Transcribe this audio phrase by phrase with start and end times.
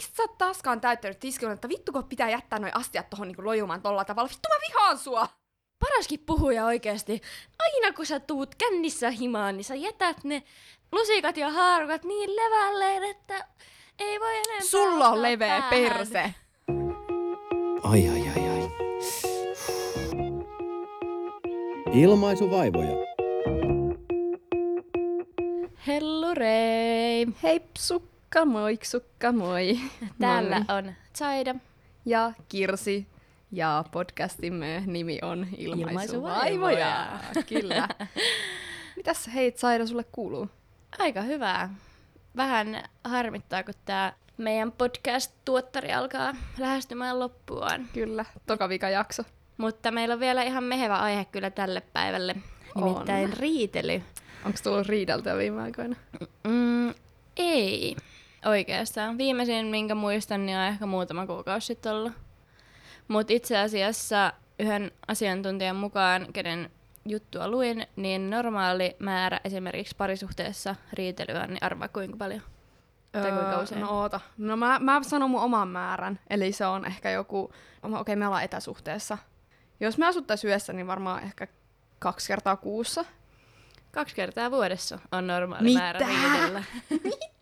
[0.00, 3.44] miksi sä oot taaskaan täyttänyt tiskilon, että vittu kun pitää jättää noin astiat tohon niinku
[3.44, 4.28] lojumaan tolla tavalla.
[4.30, 5.28] Vittu mä vihaan sua!
[5.78, 7.20] Paraskin puhuja oikeesti.
[7.58, 10.42] Aina kun sä tuut kännissä himaan, niin sä jätät ne
[10.92, 13.46] lusikat ja haarukat niin levälleen, että
[13.98, 15.70] ei voi enempää Sulla on leveä päähän.
[15.70, 16.34] perse.
[17.82, 18.70] Ai ai ai ai.
[21.92, 22.96] Ilmaisuvaivoja.
[25.86, 27.26] Hellurei!
[27.42, 28.09] Heipsukka
[28.44, 29.80] moiksukka moi.
[30.20, 30.78] Täällä Moi.
[30.78, 31.54] on Zaida.
[32.04, 33.06] Ja Kirsi.
[33.52, 36.46] Ja podcastimme nimi on Ilmaisuvaivoja.
[36.46, 37.18] Ilmaisuvaivoja.
[37.48, 37.88] Kyllä.
[38.96, 40.48] Mitäs hei Saida sulle kuuluu?
[40.98, 41.74] Aika hyvää.
[42.36, 47.88] Vähän harmittaa, kun tää meidän podcast-tuottari alkaa lähestymään loppuaan.
[47.92, 49.22] Kyllä, toka vika jakso.
[49.56, 52.36] Mutta meillä on vielä ihan mehevä aihe kyllä tälle päivälle.
[52.76, 53.36] Nimittäin On.
[53.38, 54.02] riitely.
[54.44, 55.96] Onko tullut riideltyä viime aikoina?
[56.44, 56.94] Mm,
[57.36, 57.96] ei
[58.46, 59.18] oikeastaan.
[59.18, 62.12] Viimeisin, minkä muistan, niin on ehkä muutama kuukausi sitten ollut.
[63.08, 66.70] Mutta itse asiassa yhden asiantuntijan mukaan, kenen
[67.04, 72.42] juttua luin, niin normaali määrä esimerkiksi parisuhteessa riitelyä, niin arvaa kuinka paljon.
[73.12, 73.80] Tai kuinka usein?
[73.80, 74.20] No oota.
[74.38, 76.18] No mä, mä sanon mun oman määrän.
[76.30, 77.52] Eli se on ehkä joku...
[77.82, 79.18] Okei, okay, me ollaan etäsuhteessa.
[79.80, 81.46] Jos me asuttais yhdessä, niin varmaan ehkä
[81.98, 83.04] kaksi kertaa kuussa.
[83.92, 85.80] Kaksi kertaa vuodessa on normaali Mitä?
[85.80, 86.64] määrä riidellä.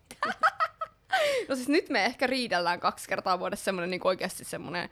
[1.49, 4.89] No siis nyt me ehkä riidellään kaksi kertaa vuodessa semmonen niin oikeasti semmonen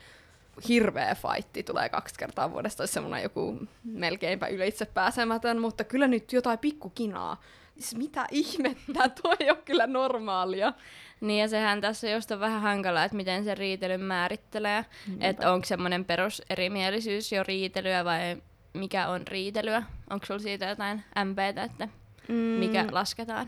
[0.68, 6.34] hirveä fightti tulee kaksi kertaa vuodessa, tai semmonen joku melkeinpä ylitse pääsemätön, mutta kyllä nyt
[6.34, 7.42] jotain pikkukinaa.
[7.80, 10.74] Siis mitä ihmettä, toi ei ole kyllä normaalia.
[11.22, 14.86] Niin ja sehän tässä just on vähän hankalaa, että miten se riitelyn määrittelee.
[15.20, 18.42] Että onko semmoinen peruserimielisyys jo riitelyä vai
[18.74, 19.84] mikä on riitelyä?
[20.10, 21.88] Onko sulla siitä jotain MPtä, että
[22.28, 22.34] Mm.
[22.36, 23.48] mikä lasketaan?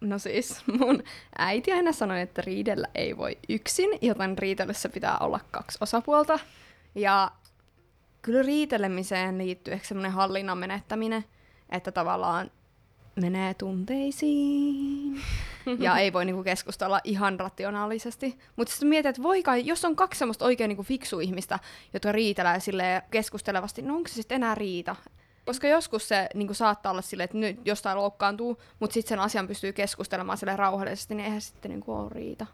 [0.00, 1.02] No siis mun
[1.38, 6.38] äiti aina sanoi, että riidellä ei voi yksin, joten riitelyssä pitää olla kaksi osapuolta.
[6.94, 7.30] Ja
[8.22, 11.24] kyllä riitelemiseen liittyy ehkä semmoinen hallinnan menettäminen,
[11.70, 12.50] että tavallaan
[13.16, 15.20] menee tunteisiin
[15.78, 18.38] ja ei voi niinku keskustella ihan rationaalisesti.
[18.56, 21.58] Mutta sitten mietit, että voi kai, jos on kaksi semmoista oikein niinku fiksu ihmistä,
[21.92, 24.96] jotka riitelee keskustelevasti, no onko se sitten enää riita?
[25.46, 29.48] Koska joskus se niin saattaa olla silleen, että nyt jostain loukkaantuu, mutta sitten sen asian
[29.48, 32.46] pystyy keskustelemaan sille rauhallisesti, niin eihän sitten niin ole riita.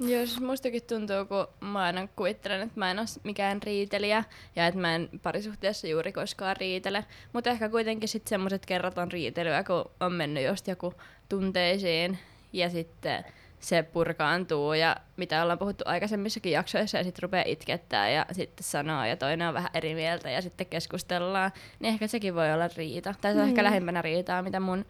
[0.00, 4.24] Joo, siis mustakin tuntuu, kun mä aina kuvittelen, että mä en ole mikään riitelijä
[4.56, 7.04] ja että mä en parisuhteessa juuri koskaan riitele.
[7.32, 10.94] Mutta ehkä kuitenkin sitten semmoiset kerrat on riitelyä, kun on mennyt just joku
[11.28, 12.18] tunteisiin
[12.52, 13.24] ja sitten
[13.60, 19.04] se purkaantuu ja mitä ollaan puhuttu aikaisemmissakin jaksoissa ja sitten rupeaa itkettää ja sitten sanoo
[19.04, 21.50] ja toinen on vähän eri mieltä ja sitten keskustellaan,
[21.80, 23.14] niin ehkä sekin voi olla riita.
[23.20, 23.64] Tai se on ehkä Niin.
[23.64, 24.84] lähempänä riitaa, mitä mun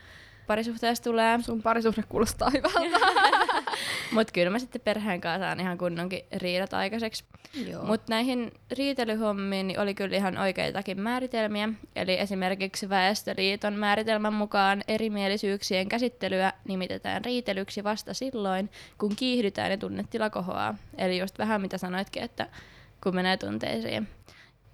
[0.47, 1.38] parisuhteessa tulee.
[1.43, 3.06] Sun parisuhde kuulostaa hyvältä.
[4.12, 7.25] Mutta kyllä mä sitten perheen kanssa saan ihan kunnonkin riidat aikaiseksi.
[7.83, 11.69] Mutta näihin riitelyhommiin niin oli kyllä ihan oikeitakin määritelmiä.
[11.97, 20.31] Eli esimerkiksi Väestöliiton määritelmän mukaan erimielisyyksien käsittelyä nimitetään riitelyksi vasta silloin, kun kiihdytään ja tunnetila
[20.31, 20.75] kohoaa.
[20.99, 22.47] Eli just vähän mitä sanoitkin, että
[23.03, 24.09] kun menee tunteisiin.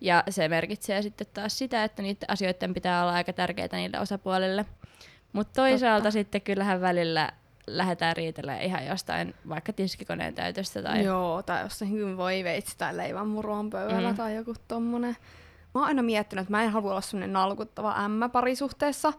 [0.00, 4.65] Ja se merkitsee sitten taas sitä, että niiden asioiden pitää olla aika tärkeitä niille osapuolille.
[5.32, 6.10] Mutta toisaalta Totta.
[6.10, 7.32] sitten kyllähän välillä
[7.67, 13.28] lähdetään riitelemään ihan jostain vaikka tiskikoneen täytöstä tai Joo, tai jossain voi veitsi tai leivän
[13.28, 14.17] muruan pöydällä Mm.
[14.17, 15.17] tai joku tommonen.
[15.75, 19.12] Mä oon aina miettinyt, että mä en halua olla semmonen nalkuttava ämmä parisuhteessa.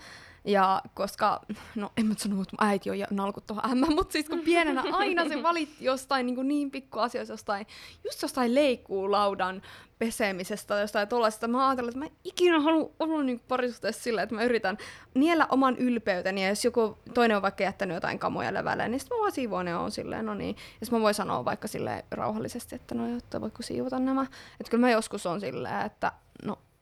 [0.46, 1.42] Ja koska,
[1.76, 5.30] no en mä sano, että mun äiti on nalkuttava ämmä, mutta siis kun pienenä aina
[5.30, 7.68] se valitti jostain niin, niin pikku asioista, jostain,
[8.04, 9.62] just jostain leikkuulaudan
[10.00, 11.48] pesemisestä tai jostain tollaisesta.
[11.48, 14.78] Mä ajattelin, että mä en ikinä halua olla niin parisuhteessa sillä, että mä yritän
[15.14, 19.18] niellä oman ylpeyteni ja jos joku toinen on vaikka jättänyt jotain kamoja levälle, niin sitten
[19.18, 20.56] mä voin siivoa ne on silleen, no niin.
[20.82, 24.22] Ja mä voin sanoa vaikka silleen rauhallisesti, että no jotta voiko siivota nämä.
[24.60, 26.12] Että kyllä mä joskus on silleen, että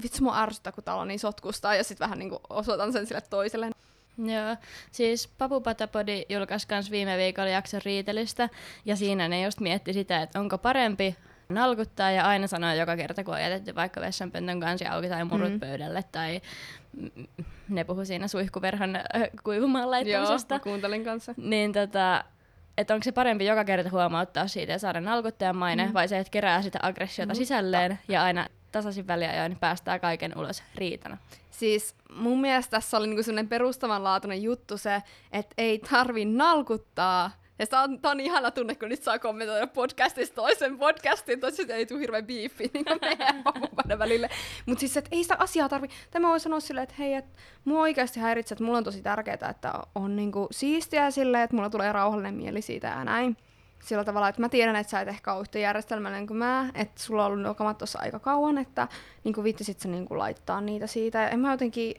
[0.04, 3.06] vitsi mua ärsyttää, kun täällä on niin sotkusta ja sitten vähän niin kuin osoitan sen
[3.08, 3.70] sille toiselle.
[4.18, 4.56] Joo,
[4.92, 8.50] siis Papu Patapodi julkaisi myös viime viikolla jakson riitelystä,
[8.86, 11.16] ja siinä ne just mietti sitä, että onko parempi
[11.50, 15.52] nalkuttaa ja aina sanoa joka kerta, kun on jätetty vaikka vessanpöntön kansi auki tai murut
[15.52, 15.60] Mm.
[15.60, 16.42] pöydälle, tai
[17.70, 19.04] ne puhu siinä suihkuverhon äh,
[19.44, 20.54] kuivumaan laittamisesta.
[20.56, 21.34] Joo, kuuntelin kanssa.
[21.38, 22.24] Niin tota,
[22.78, 25.94] että onko se parempi joka kerta huomauttaa siitä ja saada nalkuttajan maine, Mm.
[25.94, 30.64] vai se, että kerää sitä aggressiota Mutta- sisälleen ja aina tasaisin väliajoin päästää kaiken ulos
[30.76, 31.18] riitana.
[31.52, 37.32] Siis mun mielestä tässä oli niinku sellainen perustavanlaatuinen juttu se, että ei tarvi nalkuttaa.
[37.60, 41.72] Ja tää on, tää on ihana tunne, kun nyt saa kommentoida podcastista toisen podcastin, tosi
[41.72, 43.44] ei tule hirveän biifi niin meidän
[44.00, 44.30] välille.
[44.66, 45.88] Mutta siis, että ei sitä asiaa tarvi.
[46.12, 49.50] Tämä voi sanoa silleen, että hei, että mua oikeasti häiritsee, että mulla on tosi tärkeää,
[49.50, 53.38] että on niinku siistiä silleen, että mulla tulee rauhallinen mieli siitä ja näin.
[53.82, 57.04] Sillä tavalla, että mä tiedän, että sä et ehkä ole yhtä järjestelmällinen kuin mä, että
[57.04, 58.88] sulla on ollut nokamat tuossa aika kauan, että
[59.24, 61.22] niin kuin viittisit sä niin kuin laittaa niitä siitä.
[61.22, 61.96] Ja en mä jotenkin,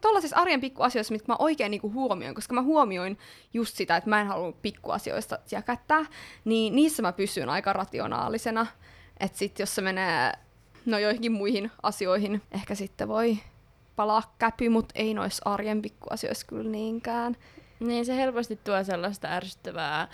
[0.00, 3.18] tuollaisissa arjen pikkuasioissa, mitkä mä oikein niin kuin huomioin, koska mä huomioin
[3.54, 6.04] just sitä, että mä en halua pikkuasioista jäkättää,
[6.44, 8.66] niin niissä mä pysyn aika rationaalisena.
[9.20, 10.32] Että sit jos se menee
[10.86, 13.38] no joihinkin muihin asioihin, ehkä sitten voi
[13.96, 17.36] palaa käpy, mutta ei noissa arjen pikkuasioissa kyllä niinkään.
[17.80, 20.08] Niin se helposti tuo sellaista ärsyttävää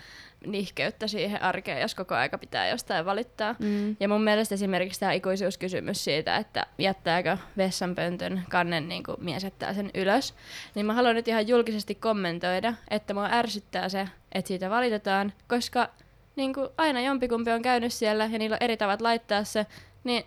[0.46, 3.54] nihkeyttä siihen arkeen, jos koko aika pitää jostain valittaa.
[3.58, 3.96] Mm.
[4.00, 9.74] Ja mun mielestä esimerkiksi tämä ikuisuuskysymys siitä, että jättääkö vessanpöntön kannen niin kuin mies jättää
[9.74, 10.34] sen ylös,
[10.74, 15.88] niin mä haluan nyt ihan julkisesti kommentoida, että mua ärsyttää se, että siitä valitetaan, koska
[16.36, 19.66] niin kuin aina jompikumpi on käynyt siellä ja niillä on eri tavat laittaa se,
[20.04, 20.24] niin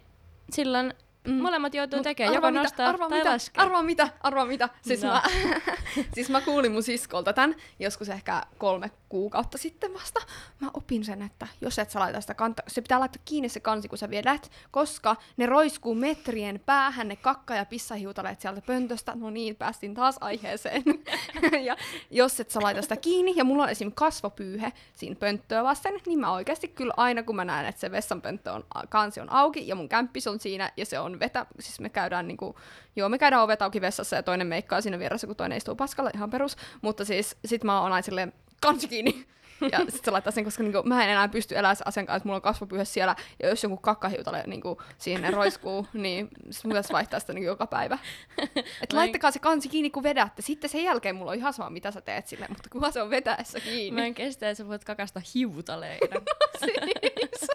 [0.52, 0.94] silloin
[1.28, 1.34] Mm.
[1.42, 3.64] Molemmat joutuu tekemään, joko mitä, nostaa arvaa tai mitä, laskea.
[3.64, 4.70] Arvaa mitä, arvaa mitä.
[4.82, 5.10] Siis, No.
[5.12, 5.22] mä,
[6.16, 10.20] siis mä kuulin mun siskolta tämän joskus ehkä kolme kuukautta sitten vasta.
[10.60, 13.60] Mä opin sen, että jos et sä laita sitä kanta, se pitää laittaa kiinni se
[13.60, 19.12] kansi, kun sä viedät, koska ne roiskuu metrien päähän, ne kakka- ja pissahiutaleet sieltä pöntöstä.
[19.16, 20.84] No niin, päästiin taas aiheeseen.
[21.68, 21.78] ja
[22.12, 23.92] jos et sä laita sitä kiinni, ja mulla on esim.
[23.96, 28.52] kasvopyyhe siinä pönttöä vasten, niin mä oikeasti kyllä aina, kun mä näen, että se vessanpönttö
[28.54, 31.90] on, kansi on auki, ja mun kämppis on siinä, ja se on vetä, siis me
[31.90, 32.60] käydään niinku,
[32.96, 36.12] joo, me käydään ovet auki vessassa, ja toinen meikkaa siinä vieressä, kun toinen istuu paskalla,
[36.16, 39.26] ihan perus, mutta siis sit mä oon aina silleen, kansi kiinni,
[39.72, 42.18] ja sit se laittaa sen, koska niinku, mä en enää pysty elämään sen asian kanssa,
[42.18, 46.72] että mulla on kasvopyhä siellä, ja jos joku kakkahiutale niinku, siihen roiskuu, niin sit mun
[46.72, 47.98] pitäisi vaihtaa sitä niinku, joka päivä.
[48.38, 48.62] Et Mä
[48.92, 50.42] en- laittakaa se kansi kiinni, kun vedätte.
[50.42, 53.10] Sitten sen jälkeen mulla on ihan sama, mitä sä teet sille, mutta kunhan se on
[53.10, 54.02] vetäessä Mä kiinni.
[54.02, 56.22] en kestä, että sä voit kakasta hiutaleina.
[56.60, 57.48] siis.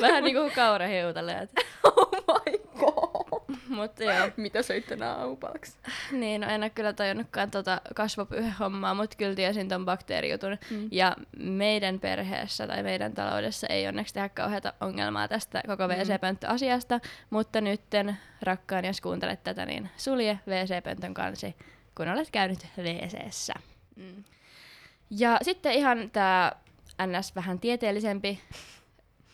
[0.00, 1.50] Vähän niinku kaurahiutaleet.
[1.84, 2.17] Oh
[2.80, 3.56] god.
[3.68, 4.30] Mutta joo.
[4.36, 5.78] Mitä söit tänään aupalaksi?
[6.12, 10.58] Niin, no en ole kyllä tajunnutkaan tota kasvopyyhehommaa, mutta kyllä tiesin ton bakteerijutun.
[10.70, 10.88] Mm.
[10.90, 15.94] Ja meidän perheessä tai meidän taloudessa ei onneksi tehdä kauheata ongelmaa tästä koko Mm.
[15.94, 21.56] WC-pönttö-asiasta, mutta nytten, rakkaan, jos kuuntelet tätä, niin sulje WC-pöntön kansi,
[21.94, 23.54] kun olet käynyt WCssä.
[23.96, 24.24] Mm.
[25.10, 26.52] Ja sitten ihan tämä
[27.06, 28.40] NS vähän tieteellisempi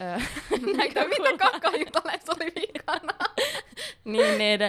[0.01, 0.05] ö,
[0.77, 1.31] näkökulma.
[1.33, 3.19] Mitä kakkahjutaleessa oli vikana?
[4.05, 4.61] niin, niin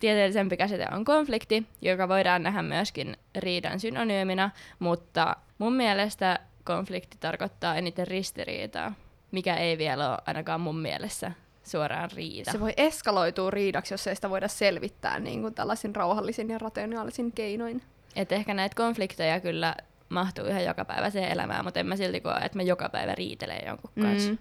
[0.00, 7.76] tieteellisempi käsite on konflikti, joka voidaan nähdä myöskin riidan synonyymina, mutta mun mielestä konflikti tarkoittaa
[7.76, 8.92] eniten ristiriitaa,
[9.30, 11.32] mikä ei vielä ole ainakaan mun mielessä
[11.64, 12.52] suoraan riita.
[12.52, 17.32] Se voi eskaloitua riidaksi, jos ei sitä voida selvittää niin kuin tällaisin rauhallisin ja rationaalisin
[17.32, 17.82] keinoin.
[18.16, 19.74] Et ehkä näitä konflikteja kyllä
[20.08, 23.14] mahtuu ihan joka päivä se elämään, mutta en mä silti koe, että mä joka päivä
[23.14, 24.30] riitelen jonkun kanssa.
[24.30, 24.38] Mm.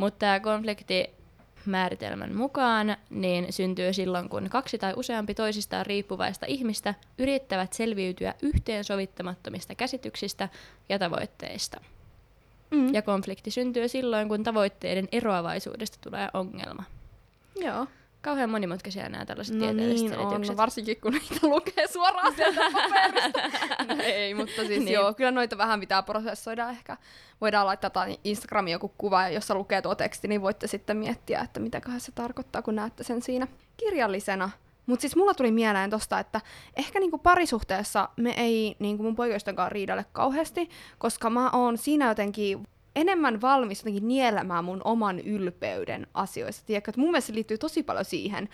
[0.00, 1.10] Mutta tämä konflikti
[1.66, 9.74] määritelmän mukaan niin syntyy silloin, kun kaksi tai useampi toisistaan riippuvaista ihmistä yrittävät selviytyä yhteensovittamattomista
[9.74, 10.48] käsityksistä
[10.88, 11.80] ja tavoitteista.
[12.70, 12.94] Mm.
[12.94, 16.84] Ja konflikti syntyy silloin, kun tavoitteiden eroavaisuudesta tulee ongelma.
[17.56, 17.86] Joo.
[18.22, 22.60] Kauhean monimutkaisia nämä tällaiset No tieteelliset niin on, no varsinkin kun niitä lukee suoraan sieltä
[22.72, 23.40] paperista.
[23.94, 24.84] no ei, mutta siis Niin.
[24.84, 24.94] niin.
[24.94, 26.96] joo, kyllä noita vähän pitää prosessoida ehkä.
[27.40, 32.00] Voidaan laittaa Instagramiin joku kuva, jossa lukee tuo teksti, niin voitte sitten miettiä, että mitäköhän
[32.00, 33.46] se tarkoittaa, kun näette sen siinä
[33.76, 34.50] kirjallisena.
[34.86, 36.40] Mutta siis mulla tuli mieleen tosta, että
[36.76, 42.66] ehkä niinku parisuhteessa me ei niinku mun poikaystävän riidelle kauheasti, koska mä oon siinä jotenkin
[43.00, 46.66] enemmän valmis jotenkin nielemään mun oman ylpeyden asioista.
[46.66, 48.48] Tiedätkö, että mun mielestä se liittyy tosi paljon siihen,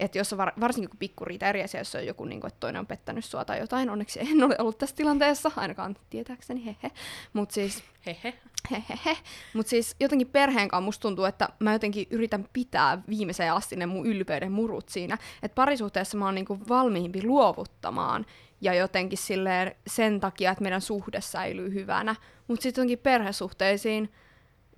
[0.00, 2.60] että jos on var, varsinkin kun pikkuriita eri asia, jos on joku, niin kuin, että
[2.60, 6.94] toinen on pettänyt sua tai jotain, onneksi en ole ollut tässä tilanteessa, ainakaan tietääkseni, hehe.
[7.32, 8.34] Mutta siis, Hehe.
[8.70, 9.16] hehehe.
[9.54, 13.86] Mut siis jotenkin perheen kanssa musta tuntuu, että mä jotenkin yritän pitää viimeiseen asti ne
[13.86, 15.18] mun ylpeyden murut siinä.
[15.42, 18.26] Että parisuhteessa mä oon niinku valmiimpi luovuttamaan
[18.60, 22.16] ja jotenkin silleen sen takia, että meidän suhde säilyy hyvänä.
[22.48, 24.12] Mutta sitten jotenkin perhesuhteisiin,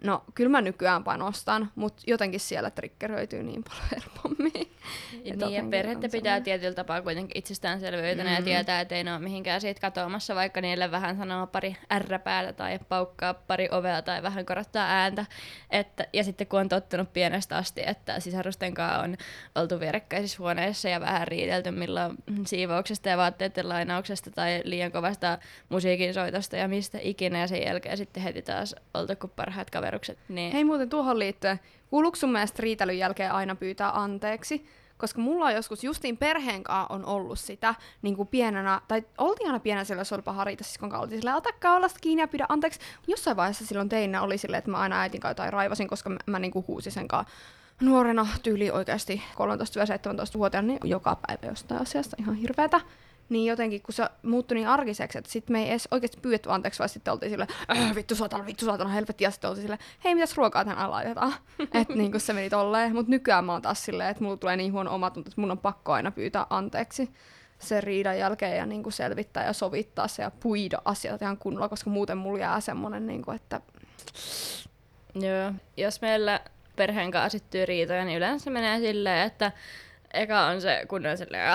[0.05, 4.53] no kyllä mä nykyään panostan, mutta jotenkin siellä triggeröityy niin paljon helpommin.
[4.53, 8.35] Niin, ja jotenkin perhettä on pitää tietyllä tapaa kuitenkin itsestäänselvyytenä mm.
[8.35, 8.45] ja Mm.
[8.45, 12.79] tietää, että ei ne ole mihinkään siitä katoamassa, vaikka niille vähän sanoo pari ärräpäätä tai
[12.89, 15.27] paukkaa pari ovea tai vähän korottaa ääntä.
[15.71, 19.17] Että, ja sitten kun on tottunut pienestä asti, että sisarusten kanssa on
[19.55, 22.17] oltu vierekkäisissä huoneissa ja vähän riidelty milloin
[22.47, 27.97] siivouksesta ja vaatteiden lainauksesta tai liian kovasta musiikin soitosta ja mistä ikinä ja sen jälkeen
[27.97, 30.19] sitten heti taas oltu kuin parhaat kaverukset.
[30.29, 34.67] Niin Hei muuten tuohon liittyen, kuuluuko sun mielestä riitelyn jälkeen aina pyytää anteeksi?
[34.99, 39.47] Koska mulla on joskus justiin perheen kanssa on ollut sitä niin kuin pienenä, tai oltiin
[39.47, 42.81] aina pienenä oli paha riita, siis kun oltiin silleen, otakkaa olla kiinni ja pidä anteeksi.
[43.07, 46.19] Jossain vaiheessa silloin teinä oli silleen, että mä aina äitin kanssa jotain raivasin, koska mä,
[46.27, 47.35] mä niin kuin huusin sen kanssa
[47.81, 52.81] nuorena tyyli oikeasti 13-17-vuotiaana niin joka päivä jostain asiasta ihan hirveätä.
[53.29, 56.79] Niin jotenkin, kun se muuttui niin arkiseksi, että sitten me ei edes oikeasti pyydetty anteeksi,
[56.79, 60.15] vaan sitten oltiin silleen, "Äh, vittu saatana, vittu saatana, helvetti, ja sitten oltiin silleen, hei,
[60.15, 61.35] mitäs ruokaa tänään laitetaan?
[61.75, 64.73] että niin se meni tolleen, mutta nykyään mä oon taas silleen, että mulla tulee niin
[64.73, 67.11] huono omatunto, että mun on pakko aina pyytää anteeksi
[67.59, 71.69] sen riidan jälkeen ja niin kuin selvittää ja sovittaa se ja puida asiat ihan kunnolla,
[71.69, 73.61] koska muuten mulla jää semmoinen, niin kuin, että
[75.15, 75.53] Joo.
[75.77, 76.41] Jos meillä
[76.77, 79.53] perheen kanssa syttyy riitoja, niin yleensä se menee silleen, että
[80.15, 81.47] eka on se kunnon silleen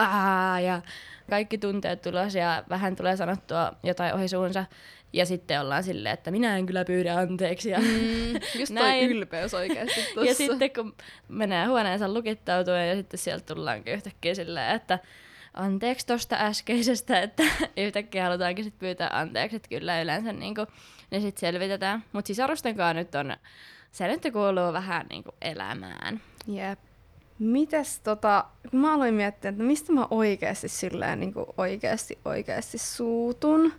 [0.66, 0.82] ja
[1.30, 4.66] kaikki tunteet tulos ja vähän tulee sanottua jotain ohi suunsa.
[5.14, 7.70] Ja sitten ollaan silleen, että minä en kyllä pyydä anteeksi.
[7.70, 9.10] Ja, mm, just toi Näin.
[9.10, 10.26] ylpeys oikeasti tossa.
[10.30, 10.96] ja sitten kun
[11.28, 15.00] menee huoneensa lukittautua ja sitten sieltä tullaankin yhtäkkiä silleen, että
[15.54, 17.44] anteeksi tosta äskeisestä, että
[17.78, 20.66] yhtäkkiä halutaankin sit pyytää anteeksi, että kyllä yleensä niinku,
[21.12, 22.04] ne sitten selvitetään.
[22.14, 23.36] Mutta sisarusten kanssa nyt on,
[23.92, 26.22] se nyt kuuluu vähän niinku elämään.
[26.48, 26.87] Jep.
[27.40, 33.74] Mites tota, kun mä aloin miettiä, että mistä mä oikeasti silleen niin oikeasti oikeasti suutun,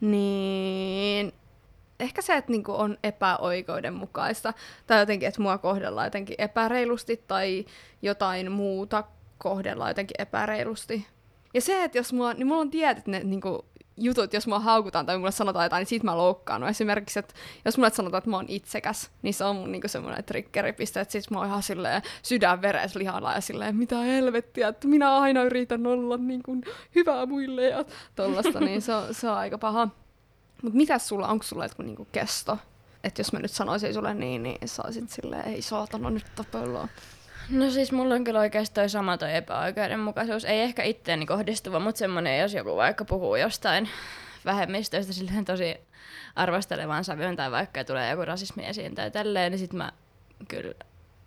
[0.00, 1.32] niin
[2.00, 4.52] ehkä se, että niinku on epäoikeudenmukaista
[4.86, 7.64] tai jotenkin, että mua kohdellaan jotenkin epäreilusti tai
[8.02, 9.04] jotain muuta
[9.38, 11.06] kohdellaan jotenkin epäreilusti.
[11.54, 13.64] Ja se, että jos mua, niin mulla on tietyt ne niinku,
[13.96, 16.60] jutut, jos mua haukutaan tai mulle sanotaan jotain, niin siitä mä loukkaan.
[16.60, 17.34] No esimerkiksi, että
[17.64, 21.12] jos mulle sanotaan, että mä oon itsekäs, niin se on mun niinku semmoinen triggeripiste, että
[21.12, 25.42] sit mä oon ihan silleen sydän veres lihalla ja silleen, mitä helvettiä, että minä aina
[25.42, 26.56] yritän olla niinku
[26.94, 27.84] hyvää muille ja
[28.14, 29.88] tollasta, niin se on, se on aika paha.
[30.62, 32.58] Mutta mitäs sulla, onko sulla jotkut niinku kesto?
[33.04, 36.88] Että jos mä nyt sanoisin sulle niin, niin sä olisit silleen, ei saatana nyt tapellaan.
[37.50, 40.44] No siis mulla on kyllä oikeasti toi sama toi epäoikeudenmukaisuus.
[40.44, 43.88] Ei ehkä itteeni kohdistuva, mutta semmonen, jos joku vaikka puhuu jostain
[44.44, 45.76] vähemmistöistä silleen tosi
[46.36, 49.92] arvostelevaan sävyyn tai vaikka tulee joku rasismi esiin tai tälleen, niin sit mä
[50.48, 50.74] kyllä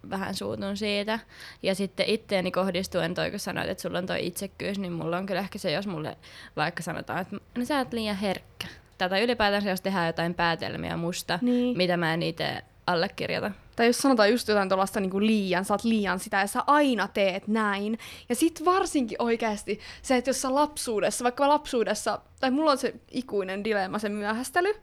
[0.10, 1.20] vähän suutun siitä.
[1.64, 5.26] Ja sitten itteeni kohdistuen toi, kun sanoit, että sulla on toi itsekkyys, niin mulla on
[5.26, 6.18] kyllä ehkä se, jos mulle
[6.56, 8.68] vaikka sanotaan, että no sä oot liian herkkä.
[8.98, 11.78] Tai ylipäätänsä, jos tehdään jotain päätelmiä musta, Niin.
[11.78, 12.62] mitä mä en itse
[12.92, 13.52] allekirjoita.
[13.76, 17.08] Tai jos sanotaan just jotain tuollaista niinku liian, sä oot liian sitä ja sä aina
[17.08, 18.00] teet näin.
[18.30, 22.94] Ja sit varsinkin oikeasti se, että jos sä lapsuudessa, vaikka lapsuudessa, tai mulla on se
[23.12, 24.74] ikuinen dilemma, se myöhästely.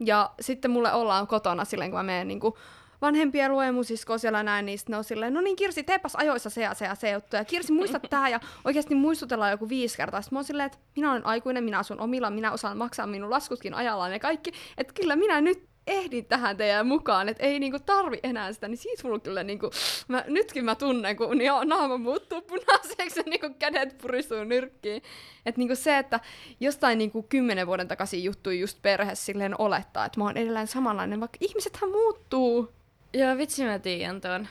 [0.00, 2.58] Ja sitten mulle ollaan kotona silleen, kun mä menen niinku
[3.02, 6.50] vanhempia luen mun siskoa siellä näin, niin ne on silleen, no niin Kirsi, teepäs ajoissa
[6.50, 7.36] se ja se ja se juttu.
[7.36, 10.22] Ja Kirsi, muista tää ja oikeasti muistutellaan joku viisi kertaa.
[10.22, 13.30] Sitten mä oon silleen, että minä olen aikuinen, minä asun omilla, minä osaan maksaa minun
[13.30, 14.52] laskutkin ajallaan ja kaikki.
[14.78, 18.78] Että kyllä minä nyt ehdin tähän teidän mukaan, että ei niinku tarvi enää sitä, niin
[18.78, 19.70] siitä mulla kyllä niinku,
[20.08, 25.02] mä, nytkin mä tunnen, kun jo, naama muuttuu punaiseksi ja niinku kädet puristuu nyrkkiin.
[25.46, 26.20] Että niinku se, että
[26.60, 31.20] jostain niinku kymmenen vuoden takaisin juttui just perhe silleen olettaa, että mä oon edelleen samanlainen,
[31.20, 32.72] vaikka ihmisethän muuttuu.
[33.12, 34.48] Joo, vitsi mä tiedän tuon.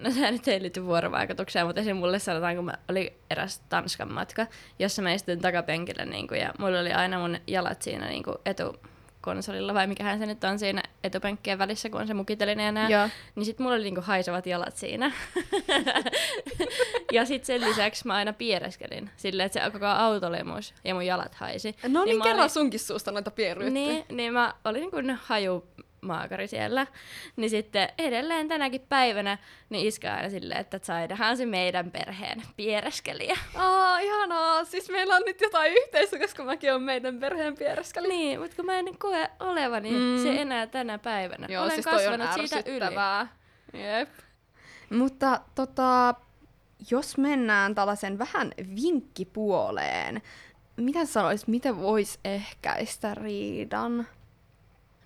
[0.00, 1.96] No se nyt ei liity vuorovaikutukseen, mutta esim.
[1.96, 4.46] mulle sanotaan, kun mä oli eräs Tanskan matka,
[4.78, 8.36] jossa mä istuin takapenkillä niin kuin, ja mulla oli aina mun jalat siinä niin kuin
[9.22, 12.88] etukonsolilla, vai mikähän se nyt on siinä etupenkkien välissä, kun on se mukiteline ja nää.
[12.88, 13.08] Joo.
[13.34, 15.12] Niin sit mulla oli niinku haisevat jalat siinä.
[17.12, 20.94] ja sit sen lisäksi mä aina piereskelin silleen, että se koko auto oli mus ja
[20.94, 21.76] mun jalat haisi.
[21.88, 23.74] No niin, mä kerran olin- sunkin suusta noita pierryyttä.
[23.74, 25.64] niin, niin mä olin niin kuin haju
[26.02, 26.86] maakari siellä.
[27.36, 29.38] Niin sitten edelleen tänäkin päivänä
[29.70, 33.38] niin iskä aina silleen, että Zaidahan se meidän perheen piereskelijä.
[33.54, 34.64] Aa, ihanaa.
[34.64, 38.08] Siis meillä on nyt jotain yhteistä, koska mäkin on meidän perheen piereskeli.
[38.08, 40.22] niin, mutta kun mä en koe olevani Mm.
[40.22, 41.46] se enää tänä päivänä.
[41.50, 43.82] Joo, Olen siis toi on kasvanut siitä yli.
[43.82, 44.08] Jep.
[44.90, 46.14] Mutta tota,
[46.90, 50.22] jos mennään tällaisen vähän vinkkipuoleen,
[50.76, 54.06] mitä sanoisit, miten vois ehkäistä riidan?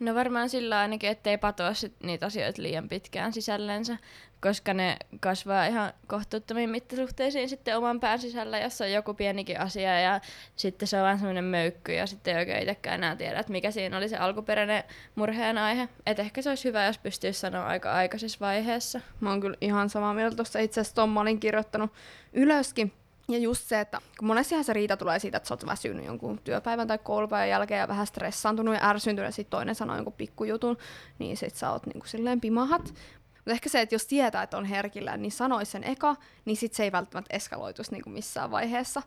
[0.01, 3.97] No varmaan sillä ainakin, ettei patoa sit niitä asioita liian pitkään sisällensä,
[4.41, 10.01] koska ne kasvaa ihan kohtuuttomiin mittasuhteisiin sitten oman pään sisällä, jos on joku pienikin asia
[10.01, 10.21] ja
[10.57, 13.71] sitten se on vaan semmoinen möykky ja sitten ei oikein itsekään enää tiedä, että mikä
[13.71, 14.85] siinä oli se alkuperäinen
[15.15, 15.89] murheen aihe.
[16.07, 19.01] Et ehkä se olisi hyvä, jos pystyisi sanoa aika aikaisessa vaiheessa.
[19.21, 21.93] Mä oon kyllä ihan samaa mieltä tuossa itse asiassa olin kirjoittanut
[22.33, 22.93] ylöskin.
[23.29, 26.41] Ja just se, että kun monestihan se riita tulee siitä, että sä oot väsynyt jonkun
[26.45, 30.79] työpäivän tai koulupäivän jälkeen ja vähän stressaantunut ja ärsyntynyt ja sitten toinen sanoo jonkun pikkujutun,
[31.19, 32.95] niin sit sä oot niinku silleen pimahat.
[33.35, 36.75] Mutta ehkä se, että jos tietää, että on herkillä, niin sanois sen eka, niin sit
[36.75, 39.03] se ei välttämättä eskaloituisi niinku missään vaiheessa.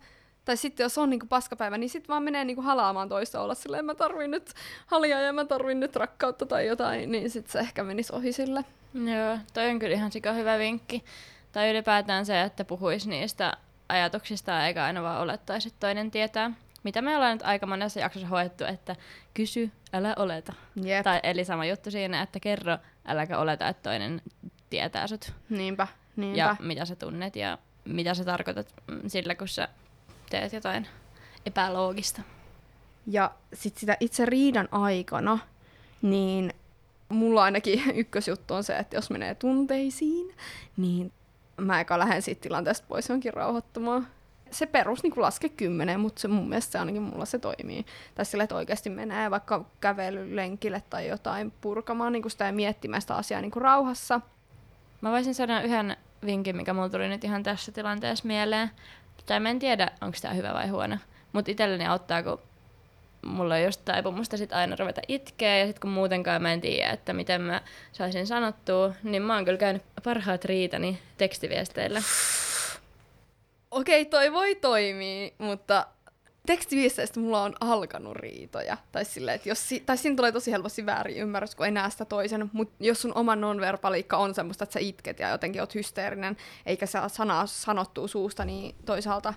[0.46, 3.86] Tai sitten jos on niinku paskapäivä, niin sitten vaan menee niinku halaamaan toista olla silleen,
[3.86, 4.54] mä tarvin nyt
[4.86, 8.66] halia ja mä tarvin nyt rakkautta tai jotain, niin sitten se ehkä menisi ohi sille.
[8.94, 11.04] Joo, toi on kyllä ihan sika hyvä vinkki.
[11.52, 13.58] Tai ylipäätään se, että puhuisi niistä
[13.90, 16.52] ajatuksista eikä aina vaan olettaisi, että toinen tietää.
[16.84, 18.96] Mitä me ollaan nyt aika monessa jaksossa hoettu, että
[19.34, 20.54] kysy, älä oleta.
[20.84, 21.04] Jep.
[21.04, 24.22] Tai eli sama juttu siinä, että kerro, äläkä oleta, että toinen
[24.70, 25.34] tietää sut.
[25.50, 26.38] Niinpä, niinpä.
[26.38, 29.68] Ja mitä sä tunnet ja mitä sä tarkoitat mm, sillä, kun sä
[30.30, 30.88] teet jotain
[31.46, 32.22] epäloogista.
[33.08, 35.40] Ja sitten sitä itse riidan aikana,
[36.02, 36.54] niin
[37.10, 40.36] mulla ainakin ykkösjuttu on se, että jos menee tunteisiin,
[40.78, 41.12] niin
[41.60, 44.08] mä eka lähden siitä tilanteesta pois jonkin rauhoittumaan.
[44.52, 47.86] Se perus niin laske kymmeneen, mutta se mun mielestä se ainakin mulla se toimii.
[48.16, 53.16] Tai sille, että oikeasti menee vaikka kävelylenkille tai jotain purkamaan niin sitä ja miettimään sitä
[53.16, 54.22] asiaa niin rauhassa.
[55.02, 58.72] Mä voisin sanoa yhden vinkin, mikä mulla tuli nyt ihan tässä tilanteessa mieleen.
[59.26, 60.98] Tai mä en tiedä, onko tämä hyvä vai huono.
[61.34, 62.40] Mutta itselleni auttaa, kun
[63.26, 66.92] mulla on just taipumusta sit aina ruveta itkeä ja sitten kun muutenkaan mä en tiedä,
[66.92, 67.62] että miten mä
[67.92, 72.02] saisin sanottua, niin mä oon kyllä käynyt parhaat riitani tekstiviesteillä.
[73.72, 75.88] Okei, toi voi toimia, mutta
[76.46, 78.78] tekstiviesteistä mulla on alkanut riitoja.
[78.92, 81.90] Tai, sille, että jos, si- tai siinä tulee tosi helposti väärin ymmärrys, kun ei näe
[81.90, 82.50] sitä toisen.
[82.54, 86.86] Mutta jos sun oma nonverbaliikka on semmoista, että sä itket ja jotenkin oot hysteerinen, eikä
[86.86, 89.34] saa sanaa sanottua suusta, niin toisaalta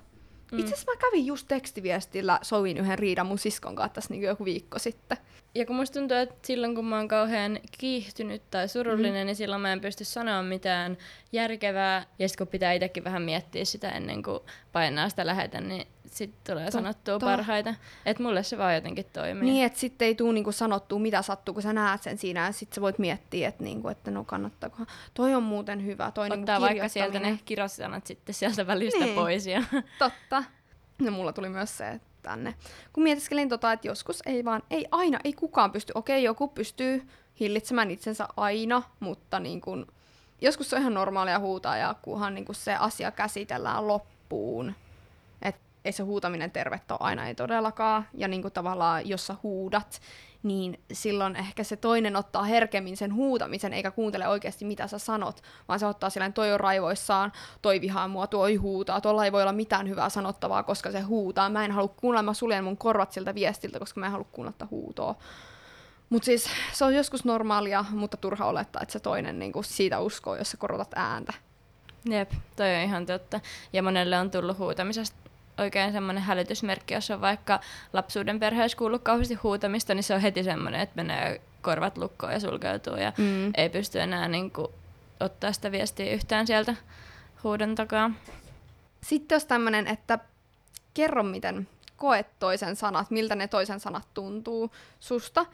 [0.52, 0.59] Mm.
[0.59, 4.44] Itse asiassa mä kävin just tekstiviestillä, sovin yhden riidan mun siskon kanssa tässä niin joku
[4.44, 5.18] viikko sitten.
[5.54, 9.26] Ja kun musta tuntuu, että silloin kun mä oon kauhean kiihtynyt tai surullinen, mm.
[9.26, 10.99] niin silloin mä en pysty sanoa mitään
[11.32, 12.06] järkevää.
[12.18, 14.40] Ja sitten kun pitää itsekin vähän miettiä sitä ennen kuin
[14.73, 16.78] painaa sitä lähetä, niin sitten tulee Totta.
[16.78, 17.75] sanottua parhaita.
[18.06, 19.50] Että mulle se vaan jotenkin toimii.
[19.50, 22.47] Niin, että sitten ei tule niinku sanottua mitä sattuu, kun sä näet sen siinä.
[22.47, 24.76] Ja sitten sä voit miettiä, että niinku, että no kannattaako.
[25.14, 26.11] Toi on muuten hyvä.
[26.11, 29.14] Toi niinku Ottaa niinku vaikka sieltä ne kirjosanat sitten sieltä välistä niin.
[29.14, 29.47] pois.
[29.47, 29.62] Ja...
[29.99, 30.44] Totta.
[30.99, 32.55] No mulla tuli myös se, että tänne.
[32.93, 35.93] Kun mietiskelin tota, että joskus ei vaan, ei aina, ei kukaan pysty.
[35.97, 37.09] Okei, joku pystyy
[37.41, 39.87] hillitsemään itsensä aina, mutta niin kun,
[40.41, 44.75] joskus se on ihan normaalia huutaa ja kunhan niin kun se asia käsitellään loppuun.
[45.85, 48.07] Ei se huutaminen tervettä ole aina, ei todellakaan.
[48.15, 50.01] Ja niin kuin tavallaan, jos sä huudat,
[50.43, 55.43] niin silloin ehkä se toinen ottaa herkemmin sen huutamisen, eikä kuuntele oikeasti mitä sä sanot,
[55.69, 59.43] vaan se ottaa silleen, toi on raivoissaan, toi vihaa mua, toi huutaa, tuolla ei voi
[59.43, 61.49] olla mitään hyvää sanottavaa, koska se huutaa.
[61.49, 64.67] Mä en halua kuunnella, mä suljen mun korvat siltä viestiltä, koska mä en halua kuunnella
[64.71, 65.15] huutoa.
[66.11, 70.37] Mutta siis se on joskus normaalia, mutta turha olettaa, että se toinen niinku siitä uskoo,
[70.37, 71.33] jos sä korotat ääntä.
[72.05, 73.40] Jep, toi on ihan totta.
[73.73, 75.16] Ja monelle on tullut huutamisesta
[75.59, 77.61] oikein semmoinen hälytysmerkki, jos on vaikka
[77.93, 82.41] lapsuuden perheessä kuullut kauheasti huutamista, niin se on heti semmoinen, että menee korvat lukkoon ja
[82.41, 83.51] sulkeutuu ja mm.
[83.55, 84.69] ei pysty enää niin kuin,
[85.21, 86.77] ottaa sitä viestiä yhtään sieltä
[87.45, 88.11] huudon takaa.
[89.01, 90.19] Sitten jos tämmöinen, että
[90.95, 95.47] kerro miten koet toisen sanat, miltä ne toisen sanat tuntuu susta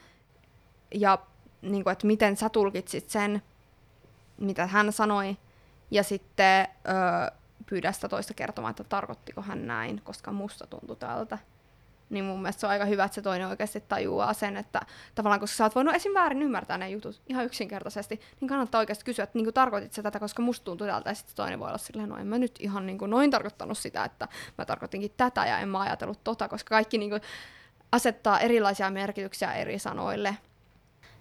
[0.93, 1.17] ja
[1.61, 3.41] niin kuin, että miten sä tulkitsit sen,
[4.37, 5.37] mitä hän sanoi
[5.91, 7.38] ja sitten öö,
[7.69, 11.37] pyydä sitä toista kertomaan, että tarkoittiko hän näin, koska musta tuntui tältä.
[12.09, 14.81] Niin mun mielestä se on aika hyvä, että se toinen oikeasti tajuaa sen, että
[15.15, 16.13] tavallaan koska sä oot voinut esim.
[16.13, 20.19] väärin ymmärtää ne jutut ihan yksinkertaisesti, niin kannattaa oikeasti kysyä, että niin tarkoitit sä tätä,
[20.19, 22.85] koska musta tuntuu tältä, ja sitten toinen voi olla silleen, no en mä nyt ihan
[22.85, 24.27] niin kuin noin tarkoittanut sitä, että
[24.57, 27.21] mä tarkoitinkin tätä ja en mä ajatellut tota, koska kaikki niin kuin
[27.91, 30.37] asettaa erilaisia merkityksiä eri sanoille.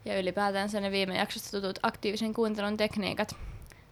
[0.05, 3.37] Ja ylipäätään ne viime jaksosta tutut aktiivisen kuuntelun tekniikat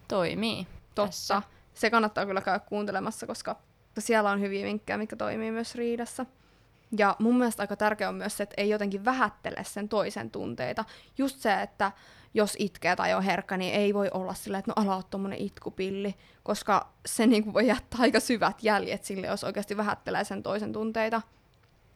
[0.09, 0.67] toimii.
[0.95, 1.07] Totta.
[1.07, 3.57] Tässä se kannattaa kyllä käydä kuuntelemassa, koska
[3.99, 6.27] siellä on hyviä vinkkejä, mikä toimii myös riidassa.
[6.99, 10.85] Ja mun mielestä aika tärkeää on myös se, että ei jotenkin vähättele sen toisen tunteita.
[11.19, 11.93] Just se, että
[12.35, 15.39] jos itkee tai on herkkä, niin ei voi olla sillä, että no ala on tommonen
[15.39, 20.43] itkupilli, koska se niin kuin voi jättää aika syvät jäljet sille, jos oikeasti vähättelee sen
[20.43, 21.23] toisen tunteita.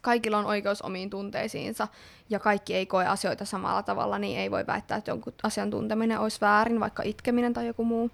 [0.00, 1.88] Kaikilla on oikeus omiin tunteisiinsa
[2.30, 6.20] ja kaikki ei koe asioita samalla tavalla, niin ei voi väittää, että jonkun asian tunteminen
[6.20, 8.10] olisi väärin, vaikka itkeminen tai joku muu.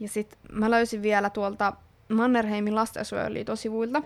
[0.00, 1.72] Ja sitten mä löysin vielä tuolta
[2.08, 4.02] Mannerheimin lastensuojeluliiton sivuilta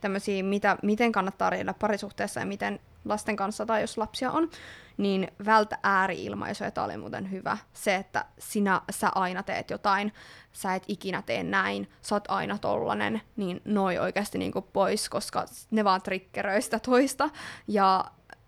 [0.00, 4.50] tämmöisiä, mitä, miten kannattaa riidellä parisuhteessa ja miten lasten kanssa tai jos lapsia on,
[4.96, 7.58] niin vältä ääri-ilmaisuja, tämä oli muuten hyvä.
[7.72, 10.12] Se, että sinä, sä aina teet jotain,
[10.52, 15.44] sä et ikinä tee näin, sä oot aina tollanen, niin noi oikeasti niinku pois, koska
[15.70, 17.30] ne vaan triggeröi sitä toista.
[17.68, 18.04] Ja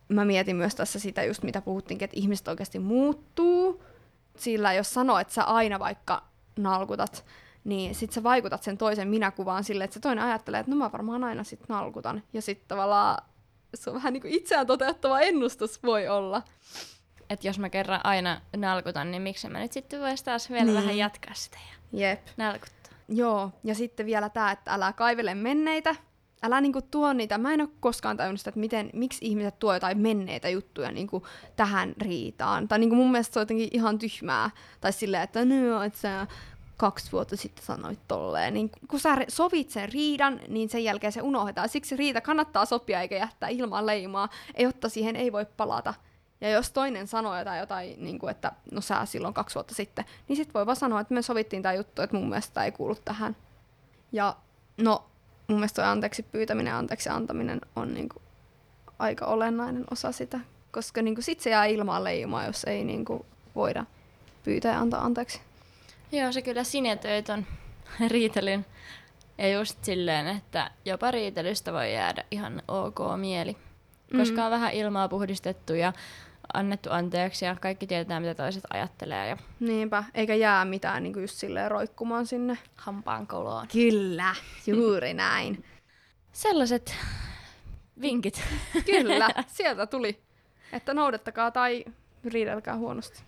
[0.09, 3.83] mä mietin myös tässä sitä just, mitä puhuttiinkin, että ihmiset oikeasti muuttuu.
[4.37, 6.23] Sillä jos sanoo, että sä aina vaikka
[6.59, 7.25] nalkutat,
[7.65, 10.93] niin sit sä vaikutat sen toisen minäkuvaan silleen, että se toinen ajattelee, että no mä
[10.93, 12.23] varmaan aina sit nalkutan.
[12.33, 13.23] Ja sitten tavallaan
[13.75, 16.43] se on vähän niin kuin itseään toteuttava ennustus voi olla.
[17.31, 20.75] Että jos mä kerran aina nalkutan, niin miksi mä nyt sitten voisi taas vielä niin.
[20.75, 21.59] vähän jatkaa sitä
[21.93, 22.27] ja Jep.
[22.37, 22.93] nalkuttaa.
[23.09, 25.97] Joo, ja sitten vielä tämä, että älä kaivele menneitä,
[26.43, 29.75] älä niinku tuo niitä, mä en ole koskaan tajunnut sitä, että miten, miksi ihmiset tuo
[29.75, 32.69] jotain menneitä juttuja niinku tähän riitaan.
[32.69, 34.51] Tai niinku mun mielestä se on jotenkin ihan tyhmää.
[34.81, 36.27] Tai silleen, että no, että sä
[36.77, 38.55] kaksi vuotta sitten sanoit tolleen.
[38.55, 41.69] Niin kun sä sovit sen riidan, niin sen jälkeen se unohdetaan.
[41.69, 45.95] Siksi riita kannattaa sopia eikä jättää ilman leimaa, jotta siihen ei voi palata.
[46.41, 50.05] Ja jos toinen sanoo jotain, jotain niin kuin, että no sä silloin kaksi vuotta sitten,
[50.29, 52.95] niin sit voi vaan sanoa, että me sovittiin tämä juttu, että mun mielestä ei kuulu
[53.05, 53.37] tähän.
[54.13, 54.37] Ja
[54.77, 55.07] no
[55.49, 58.23] mun mielestä toi anteeksi pyytäminen ja anteeksi antaminen on niinku
[58.99, 63.85] aika olennainen osa sitä, koska niinku sit se jää ilmaan leijumaan, jos ei niinku voida
[64.45, 65.41] pyytää ja antaa anteeksi.
[66.13, 67.47] Joo, se kyllä sinetöi ton
[68.09, 68.67] riitelyn.
[69.39, 73.57] Ja just silleen, että jopa riitelystä voi jäädä ihan ok mieli.
[74.17, 74.45] Koska Mm.
[74.45, 75.93] on vähän ilmaa puhdistettu ja
[76.55, 81.35] annettu anteeksi ja kaikki tietää, mitä toiset ajattelee ja Niinpä, eikä jää mitään niinku just
[81.35, 82.59] silleen roikkumaan sinne.
[82.77, 83.69] hampaan koloon.
[83.73, 84.35] Kyllä,
[84.67, 85.65] juuri näin.
[86.33, 86.95] Sellaiset
[88.01, 88.43] vinkit.
[88.87, 90.19] Kyllä, sieltä tuli.
[90.73, 91.85] Että noudattakaa tai
[92.25, 93.23] riidelkää huonosti.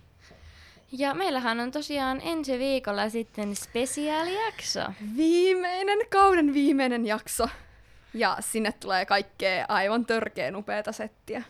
[0.93, 4.81] Ja meillähän on tosiaan ensi viikolla sitten spesiaalijakso.
[5.17, 7.49] Viimeinen kauden viimeinen jakso.
[8.15, 11.43] Ja sinne tulee kaikkea aivan törkeen upeata settiä.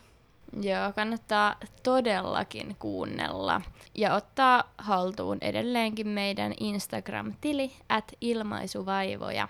[0.61, 3.61] Joo, kannattaa todellakin kuunnella.
[3.95, 9.47] Ja ottaa haltuun edelleenkin meidän Instagram-tili, at ilmaisuvaivoja.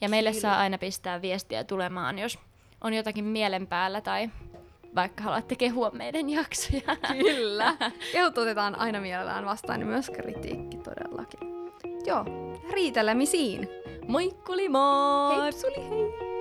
[0.00, 0.40] Ja meille Kyllä.
[0.40, 2.38] saa aina pistää viestiä tulemaan, jos
[2.80, 4.30] on jotakin mielen päällä tai
[4.94, 6.96] vaikka haluatte kehua meidän jaksoja.
[7.08, 7.76] Kyllä.
[8.12, 11.40] Kehut otetaan aina mielellään vastaan ja myös kritiikki todellakin.
[12.06, 12.24] Joo,
[12.70, 13.68] riitelemisiin.
[14.08, 15.42] Moikkuli moi!
[15.42, 16.33] Hei, suli hei!